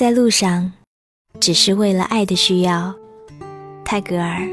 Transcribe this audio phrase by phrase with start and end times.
[0.00, 0.72] 在路上，
[1.40, 2.94] 只是为了爱的需要。
[3.84, 4.48] 泰戈尔。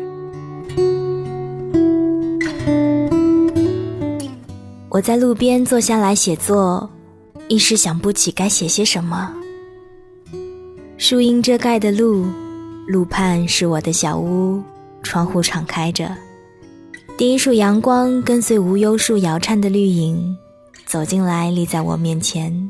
[4.90, 6.90] 我在路边坐下来写作，
[7.48, 9.34] 一时想不起该写些什么。
[10.98, 12.26] 树荫遮盖的路，
[12.86, 14.62] 路畔是我的小屋，
[15.02, 16.14] 窗户敞开着。
[17.18, 20.36] 第一束阳光跟随无忧树摇颤的绿影，
[20.86, 22.70] 走进来，立在我面前，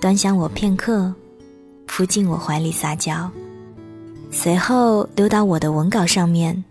[0.00, 1.14] 端详我片刻，
[1.92, 3.28] 扑进我怀里撒娇，
[4.30, 6.64] 随后溜到我的文稿上面，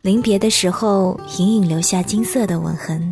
[0.00, 3.10] 临别的时候隐隐留下金色的吻痕。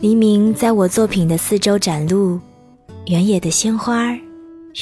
[0.00, 2.38] 黎明在我作品的四周展露。
[3.06, 4.12] 原野的鲜花，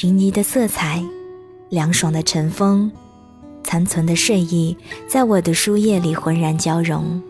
[0.03, 1.01] 云泥的色彩，
[1.69, 2.91] 凉爽的晨风，
[3.63, 4.75] 残存的睡意，
[5.07, 7.21] 在我的书页里浑然交融。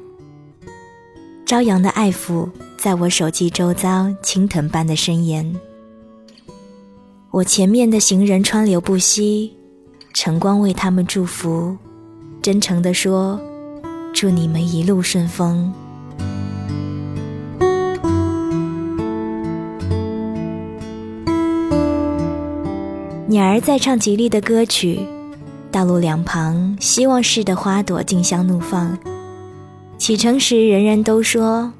[1.46, 5.54] 朝阳的爱抚，在我手机周遭青藤般的伸延。
[7.30, 9.54] 我前面的行人川流不息，
[10.14, 11.78] 晨光为他们祝福，
[12.42, 13.40] 真诚地说
[14.14, 15.72] ：“祝你们一路顺风。”
[23.28, 25.06] 鸟儿在唱吉利的歌曲，
[25.70, 28.98] 道路两旁希望似的花朵竞相怒放。
[29.98, 31.72] 启程时，人人都说：“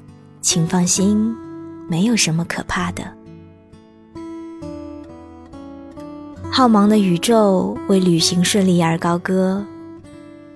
[0.42, 1.34] 请放心，
[1.88, 3.02] 没有什么可怕的。”
[6.50, 9.64] 浩茫的宇宙为旅行顺利而高歌，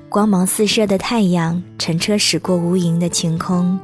[0.09, 3.79] 光芒四射的太阳，乘车驶过无垠的晴空，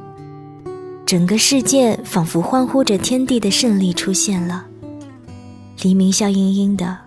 [1.05, 4.65] 整个世界仿佛欢呼着天地的胜利出现了。
[5.81, 6.97] 黎明笑盈盈的，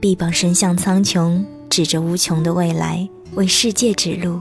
[0.00, 4.38] 臂膀伸向苍穹，指着无穷的未来，为世界指路。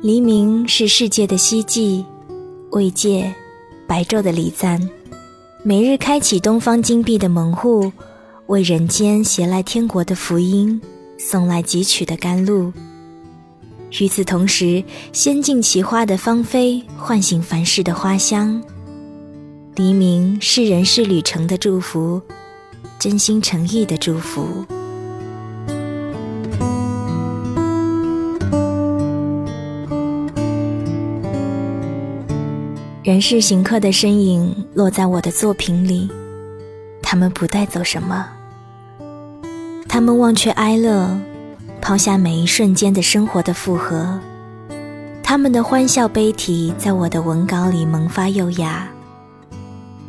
[0.00, 2.04] 黎明是世界的希冀，
[2.70, 3.32] 慰藉
[3.86, 4.80] 白昼的礼赞，
[5.62, 7.92] 每日开启东方金碧的门户，
[8.52, 10.78] 为人间携来天国的福音，
[11.18, 12.70] 送来汲取的甘露。
[13.98, 18.62] 与此同时，仙境奇花的芳菲，唤醒凡世的花香。
[19.76, 22.20] 黎明是人世旅程的祝福，
[22.98, 24.66] 真心诚意的祝福。
[33.02, 36.06] 人世行客的身影落在我的作品里，
[37.00, 38.28] 他们不带走什么，
[39.92, 41.06] 他们忘却哀乐，
[41.82, 44.18] 抛下每一瞬间的生活的负荷，
[45.22, 48.88] 他们的欢笑悲啼在我的文稿里萌发幼芽。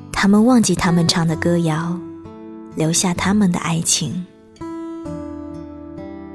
[0.09, 1.99] 他们忘记他们唱的歌谣，
[2.75, 4.25] 留下他们的爱情。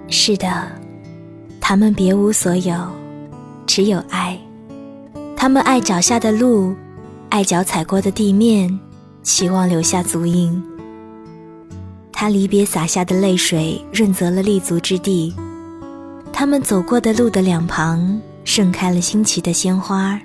[0.08, 0.69] 是的，
[1.58, 2.76] 他们别无所有，
[3.66, 4.38] 只有爱。
[5.34, 6.76] 他们爱脚下的路，
[7.31, 8.78] 爱脚踩过的地面，
[9.22, 10.62] 期望留下足印。
[12.21, 15.33] 他离别洒下的泪水，润泽了立足之地。
[16.33, 20.21] 他们走过的路的两旁，盛开了新奇的鲜花。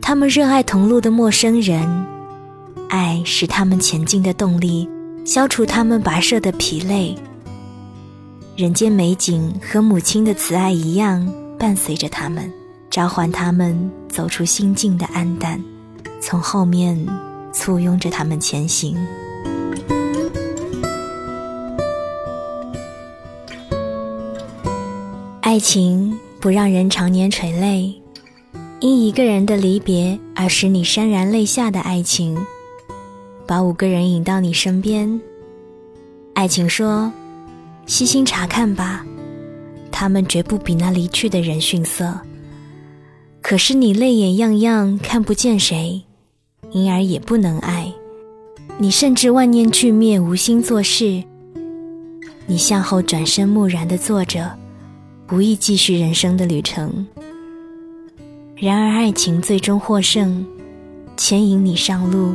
[0.00, 2.06] 他们热爱同路的陌生人。
[2.88, 4.88] 爱是他们前进的动力，
[5.24, 7.16] 消除他们跋涉的疲累。
[8.54, 12.48] 人间美景和母亲的慈爱一样，伴随着他们，
[12.88, 15.60] 召唤他们走出心境的暗淡，
[16.20, 16.96] 从后面
[17.52, 18.96] 簇拥着他们前行。
[25.50, 28.00] 爱情不让人常年垂泪，
[28.78, 32.38] 因一个人的离别而使你潸然泪下的爱情。
[33.48, 35.20] 把五个人引到你身边。
[36.34, 37.12] 爱情说
[37.84, 39.04] ：“细心查看吧，
[39.90, 42.20] 他们绝不比那离去的人逊色。
[43.42, 46.00] 可是你泪眼样样看不见谁，
[46.70, 47.92] 因而也不能爱。
[48.78, 51.24] 你甚至万念俱灭，无心做事。
[52.46, 54.56] 你向后转身，木然地坐着，
[55.30, 57.06] 无意继续人生的旅程。
[58.56, 60.46] 然而爱情最终获胜，
[61.16, 62.34] 牵引你上路。”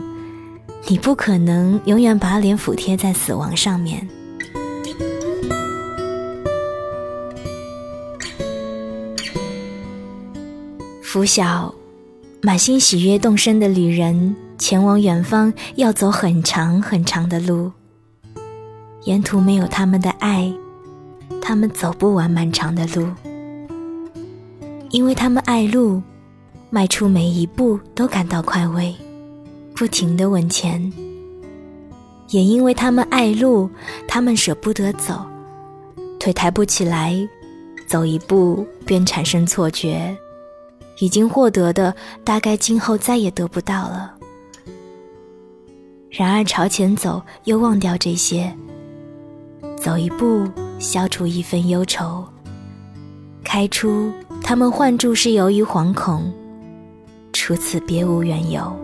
[0.88, 4.08] 你不可能永远把脸俯贴在死亡上面。
[11.02, 11.74] 拂晓，
[12.44, 17.72] 满心喜悦动身的旅人前往远方，要走很长很长的路。
[19.06, 20.54] 沿途没有他们的爱，
[21.48, 23.08] 他们走不完漫长的路，
[24.90, 26.02] 因为他们爱路，
[26.72, 28.96] 迈出每一步都感到快慰。
[29.76, 30.92] 不停的往前，
[32.30, 33.70] 也因为他们爱路，
[34.08, 35.24] 他们舍不得走，
[36.20, 37.16] 腿抬不起来，
[37.86, 40.18] 走一步便产生错觉，
[40.98, 44.16] 已经获得的大概今后再也得不到了。
[46.10, 48.52] 然而朝前走，又忘掉这些。
[49.78, 50.44] 走一步，
[50.80, 52.24] 消除一份忧愁。
[53.44, 54.12] 开出，
[54.42, 56.34] 他们唤住是由于惶恐，
[57.32, 58.76] 除此别无缘由。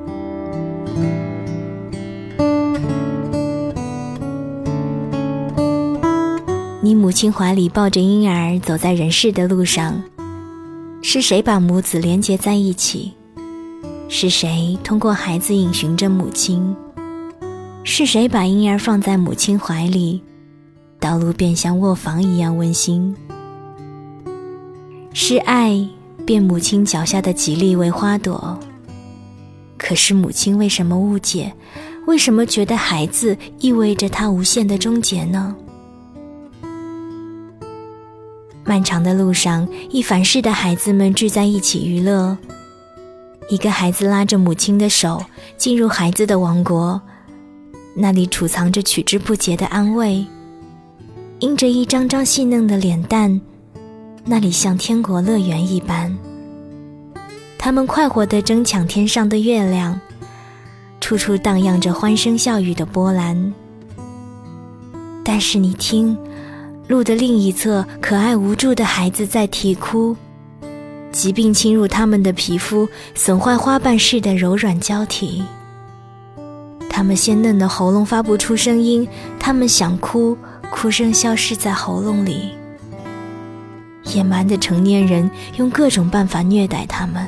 [6.83, 10.01] 你母亲怀里抱着婴儿走在人世的路上，
[11.01, 13.13] 是谁把母子连结在一起？
[14.07, 16.75] 是谁通过孩子引寻着母亲？
[17.83, 20.21] 是谁把婴儿放在母亲怀里，
[21.01, 23.15] 道路便像卧房一样温馨？
[25.13, 25.83] 是爱
[26.27, 28.59] 变母亲脚下的吉利为花朵。
[29.80, 31.51] 可是母亲为什么误解？
[32.06, 35.56] 为什么觉得孩子意味着他无限的终结呢？
[38.63, 42.38] 漫长的路上，一凡世的孩子们聚在一起娱乐。
[43.50, 45.25] 一个孩子拉着母亲的手
[45.57, 47.01] 进入孩子的王国，
[47.95, 50.24] 那里储藏着取之不竭的安慰。
[51.41, 53.41] 映着一张张细嫩的脸蛋，
[54.23, 56.15] 那里像天国乐园一般。
[57.57, 59.99] 他们快活地争抢天上的月亮，
[60.99, 63.51] 处处荡漾着欢声笑语的波澜。
[65.23, 66.15] 但是你听，
[66.88, 70.15] 路的另一侧，可爱无助的孩子在啼哭。
[71.11, 75.44] 疾病侵入他们的皮肤，损坏花瓣似的柔软胶体。
[76.87, 79.07] 他们鲜嫩的喉咙发不出声音，
[79.39, 80.37] 他们想哭，
[80.71, 82.53] 哭声消失在喉咙里。
[84.06, 87.27] 野蛮的成年人用各种办法虐待他们。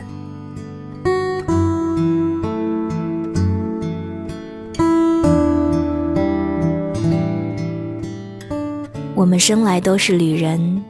[9.14, 10.84] 我们生来都是旅人。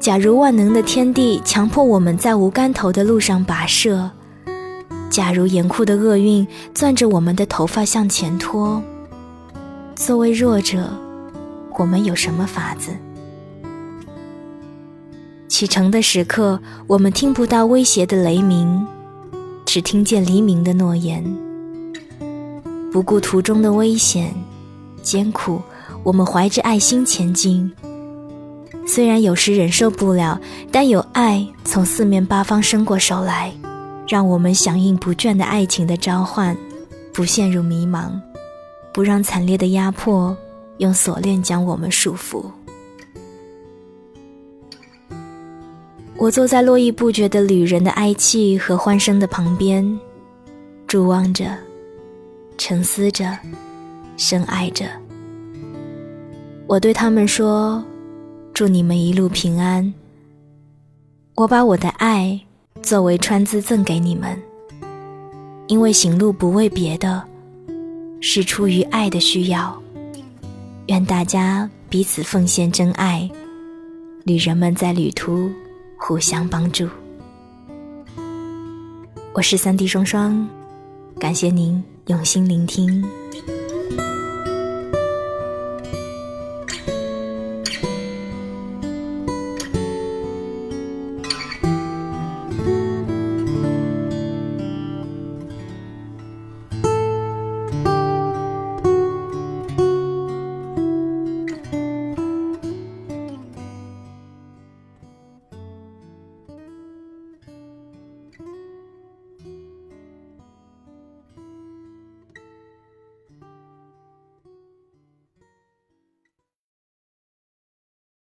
[0.00, 4.10] 假如万能的天地强迫我们在无干头的路上跋涉，
[5.10, 8.82] 假如严酷的厄运攥着我们的头发向前拖，
[9.94, 10.90] 作为弱者，
[11.78, 12.90] 我们有什么法子？
[15.46, 18.84] 启程的时刻，我们听不到威胁的雷鸣，
[19.64, 21.24] 只听见黎明的诺言。
[22.90, 24.34] 不顾途中的危险、
[25.02, 25.62] 艰苦，
[26.02, 27.72] 我们怀着爱心前进。
[28.84, 30.40] 虽然有时忍受不了，
[30.72, 33.52] 但有爱从四面八方伸过手来，
[34.08, 36.56] 让我们响应不倦的爱情的召唤，
[37.12, 38.18] 不陷入迷茫，
[38.92, 40.36] 不让惨烈的压迫
[40.78, 42.44] 用锁链将我们束缚。
[46.16, 49.98] 我坐在络绎不绝的旅人的哀泣和欢声的旁边，
[50.86, 51.56] 注望着，
[52.56, 53.38] 沉思着，
[54.16, 54.86] 深爱着。
[56.66, 57.84] 我对他们说。
[58.54, 59.94] 祝你们一路平安。
[61.36, 62.40] 我把我的爱
[62.82, 64.36] 作为川资赠给你们，
[65.68, 67.22] 因为行路不为别的，
[68.20, 69.80] 是出于爱的需要。
[70.88, 73.28] 愿大家彼此奉献真爱，
[74.24, 75.52] 旅人们在旅途
[75.98, 76.88] 互相帮助。
[79.34, 80.48] 我是三弟双双，
[81.18, 83.04] 感谢您用心聆听。